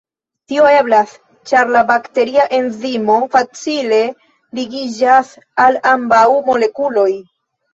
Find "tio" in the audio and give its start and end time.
0.51-0.69